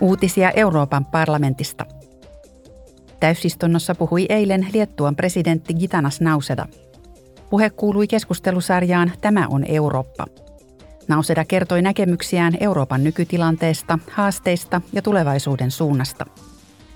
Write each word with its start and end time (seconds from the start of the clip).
Uutisia 0.00 0.50
Euroopan 0.50 1.04
parlamentista. 1.04 1.86
Täysistunnossa 3.20 3.94
puhui 3.94 4.26
eilen 4.28 4.66
Liettuan 4.72 5.16
presidentti 5.16 5.74
Gitanas 5.74 6.20
Nauseda. 6.20 6.66
Puhe 7.50 7.70
kuului 7.70 8.06
keskustelusarjaan 8.06 9.12
Tämä 9.20 9.46
on 9.50 9.64
Eurooppa. 9.68 10.26
Nauseda 11.08 11.44
kertoi 11.44 11.82
näkemyksiään 11.82 12.56
Euroopan 12.60 13.04
nykytilanteesta, 13.04 13.98
haasteista 14.10 14.80
ja 14.92 15.02
tulevaisuuden 15.02 15.70
suunnasta. 15.70 16.26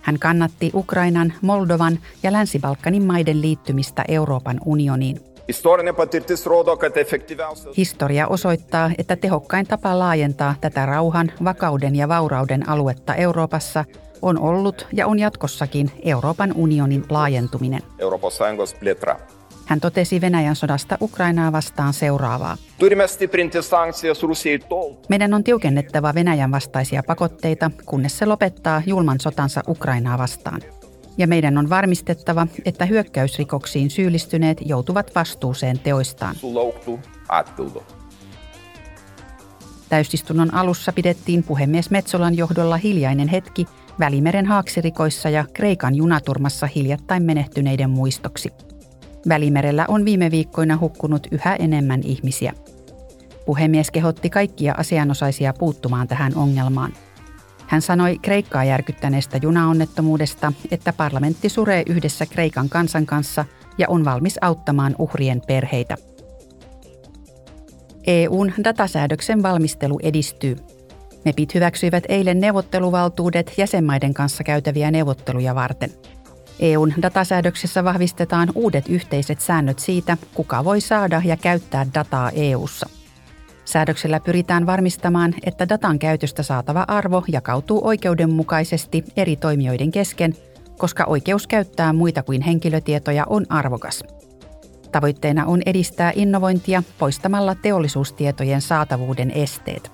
Hän 0.03 0.19
kannatti 0.19 0.71
Ukrainan, 0.75 1.33
Moldovan 1.43 1.99
ja 2.23 2.33
Länsi-Balkanin 2.33 3.05
maiden 3.05 3.41
liittymistä 3.41 4.05
Euroopan 4.09 4.61
unioniin– 4.65 5.21
Historia 7.77 8.27
osoittaa, 8.27 8.91
että 8.99 9.17
tehokkain 9.17 9.67
tapa 9.67 9.99
laajentaa 9.99 10.55
tätä 10.61 10.87
rauhan, 10.87 11.33
vakauden 11.45 11.97
ja 11.97 12.09
vaurauden 12.09 12.69
aluetta 12.69 13.15
Euroopassa 13.15 13.85
on 14.23 14.39
ollut 14.39 14.87
ja 14.93 15.07
on 15.07 15.19
jatkossakin 15.19 15.91
Euroopan 16.03 16.53
unionin 16.57 17.05
laajentuminen. 17.11 17.83
Hän 19.67 19.81
totesi 19.81 20.21
Venäjän 20.21 20.57
sodasta 20.57 20.99
Ukrainaa 21.01 21.53
vastaan 21.53 21.93
seuraavaa. 21.93 22.57
Meidän 25.09 25.35
on 25.35 25.45
tiukennettava 25.45 26.15
Venäjän 26.15 26.51
vastaisia 26.51 27.03
pakotteita, 27.03 27.71
kunnes 27.87 28.19
se 28.19 28.27
lopettaa 28.27 28.83
julman 28.87 29.21
sotansa 29.21 29.63
Ukrainaa 29.69 30.19
vastaan 30.19 30.61
ja 31.19 31.27
meidän 31.27 31.59
on 31.59 31.71
varmistettava, 31.71 32.47
että 32.65 32.87
hyökkäysrikoksiin 32.87 33.91
syyllistyneet 33.91 34.59
joutuvat 34.65 35.15
vastuuseen 35.15 35.79
teoistaan. 35.79 36.37
Täysistunnon 39.89 40.55
alussa 40.55 40.93
pidettiin 40.93 41.43
puhemies 41.43 41.91
Metsolan 41.91 42.37
johdolla 42.37 42.77
hiljainen 42.77 43.29
hetki 43.29 43.67
Välimeren 44.01 44.47
haaksirikoissa 44.47 45.29
ja 45.29 45.45
Kreikan 45.53 45.95
junaturmassa 45.95 46.67
hiljattain 46.67 47.23
menehtyneiden 47.23 47.91
muistoksi. 47.91 48.53
Välimerellä 49.29 49.85
on 49.89 50.05
viime 50.05 50.31
viikkoina 50.31 50.79
hukkunut 50.81 51.27
yhä 51.31 51.57
enemmän 51.57 52.01
ihmisiä. 52.05 52.53
Puhemies 53.47 53.91
kehotti 53.91 54.31
kaikkia 54.31 54.75
asianosaisia 54.79 55.53
puuttumaan 55.53 56.09
tähän 56.09 56.37
ongelmaan– 56.37 56.93
hän 57.73 57.83
sanoi 57.83 58.19
Kreikkaa 58.23 58.65
järkyttäneestä 58.65 59.39
junaonnettomuudesta, 59.43 60.53
että 60.71 60.93
parlamentti 60.93 61.49
suree 61.49 61.83
yhdessä 61.87 62.27
Kreikan 62.27 62.69
kansan 62.69 63.07
kanssa 63.07 63.45
ja 63.79 63.89
on 63.89 64.05
valmis 64.05 64.39
auttamaan 64.41 64.95
uhrien 64.99 65.43
perheitä. 65.47 65.97
EUn 68.07 68.53
datasäädöksen 68.65 69.43
valmistelu 69.43 69.99
edistyy. 70.03 70.57
MEPit 71.25 71.55
hyväksyivät 71.55 72.05
eilen 72.09 72.41
neuvotteluvaltuudet 72.41 73.53
jäsenmaiden 73.57 74.15
kanssa 74.15 74.45
käytäviä 74.45 74.91
neuvotteluja 74.91 75.55
varten. 75.55 75.91
EUn 76.61 76.95
datasäädöksessä 77.03 77.85
vahvistetaan 77.85 78.49
uudet 78.55 78.89
yhteiset 78.89 79.41
säännöt 79.41 79.79
siitä, 79.79 80.17
kuka 80.35 80.65
voi 80.65 80.81
saada 80.81 81.23
ja 81.25 81.37
käyttää 81.37 81.87
dataa 81.95 82.31
EUssa– 82.31 82.89
Säädöksellä 83.73 84.21
pyritään 84.21 84.67
varmistamaan, 84.67 85.35
että 85.47 85.69
datan 85.69 85.99
käytöstä 85.99 86.43
saatava 86.43 86.85
arvo 86.89 87.25
jakautuu 87.29 87.87
oikeudenmukaisesti 87.87 89.05
eri 89.17 89.37
toimijoiden 89.37 89.91
kesken, 89.91 90.35
koska 90.79 91.05
oikeus 91.05 91.47
käyttää 91.47 91.93
muita 91.93 92.23
kuin 92.23 92.43
henkilötietoja 92.43 93.27
on 93.29 93.47
arvokas. 93.49 94.05
Tavoitteena 94.93 95.47
on 95.47 95.63
edistää 95.67 96.13
innovointia 96.15 96.83
poistamalla 96.99 97.55
teollisuustietojen 97.55 98.61
saatavuuden 98.61 99.31
esteet. 99.31 99.91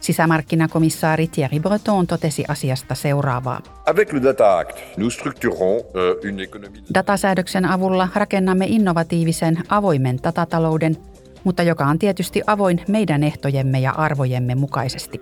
Sisämarkkinakomissaari 0.00 1.26
Thierry 1.26 1.60
Breton 1.60 2.06
totesi 2.06 2.44
asiasta 2.48 2.94
seuraavaa. 2.94 3.60
Avec 3.86 4.12
le 4.12 4.22
Data 4.22 4.58
Act, 4.58 4.78
nous 4.96 5.14
structurons 5.14 5.84
euh, 5.96 6.16
une 6.24 6.42
économie... 6.42 6.82
Datasäädöksen 6.94 7.64
avulla 7.64 8.08
rakennamme 8.14 8.64
innovatiivisen 8.68 9.58
avoimen 9.68 10.18
datatalouden– 10.22 10.96
mutta 11.44 11.62
joka 11.62 11.86
on 11.86 11.98
tietysti 11.98 12.42
avoin 12.46 12.80
meidän 12.88 13.22
ehtojemme 13.22 13.80
ja 13.80 13.92
arvojemme 13.92 14.54
mukaisesti. 14.54 15.20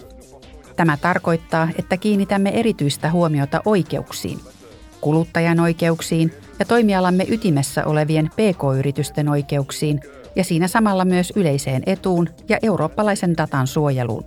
Tämä 0.76 0.96
tarkoittaa, 0.96 1.68
että 1.78 1.96
kiinnitämme 1.96 2.50
erityistä 2.50 3.10
huomiota 3.10 3.60
oikeuksiin, 3.64 4.40
kuluttajan 5.00 5.60
oikeuksiin 5.60 6.32
ja 6.58 6.64
toimialamme 6.64 7.24
ytimessä 7.28 7.86
olevien 7.86 8.30
pk-yritysten 8.36 9.28
oikeuksiin 9.28 10.00
ja 10.36 10.44
siinä 10.44 10.68
samalla 10.68 11.04
myös 11.04 11.32
yleiseen 11.36 11.82
etuun 11.86 12.28
ja 12.48 12.58
eurooppalaisen 12.62 13.36
datan 13.36 13.66
suojeluun. 13.66 14.24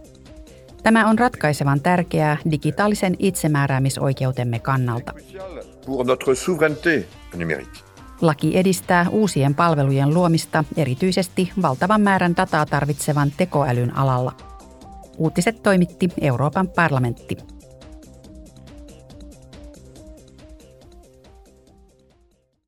Tämä 0.84 1.10
on 1.10 1.20
ratkaisevan 1.20 1.82
tärkeää 1.82 2.38
digitaalisen 2.52 3.16
itsemääräämisoikeutemme 3.20 4.60
kannalta. 4.60 5.14
Pour 5.86 6.06
notre 6.06 6.36
souveraineté 6.36 7.04
numérique. 7.36 7.95
Laki 8.22 8.58
edistää 8.58 9.06
uusien 9.10 9.56
palvelujen 9.56 10.14
luomista 10.14 10.64
erityisesti 10.78 11.52
valtavan 11.62 12.02
määrän 12.02 12.36
dataa 12.38 12.66
tarvitsevan 12.66 13.32
tekoälyn 13.38 13.98
alalla. 13.98 14.32
Uutiset 15.18 15.64
toimitti 15.64 16.10
Euroopan 16.22 16.68
parlamentti. 16.68 17.38